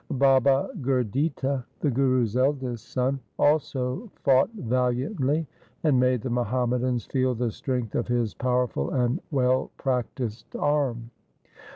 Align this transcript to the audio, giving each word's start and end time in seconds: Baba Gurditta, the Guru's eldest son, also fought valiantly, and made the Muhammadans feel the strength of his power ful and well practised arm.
Baba 0.09 0.67
Gurditta, 0.81 1.63
the 1.81 1.91
Guru's 1.91 2.35
eldest 2.35 2.89
son, 2.89 3.19
also 3.37 4.09
fought 4.23 4.49
valiantly, 4.53 5.45
and 5.83 5.99
made 5.99 6.21
the 6.23 6.29
Muhammadans 6.31 7.05
feel 7.05 7.35
the 7.35 7.51
strength 7.51 7.93
of 7.93 8.07
his 8.07 8.33
power 8.33 8.65
ful 8.65 8.89
and 8.89 9.21
well 9.29 9.69
practised 9.77 10.55
arm. 10.55 11.11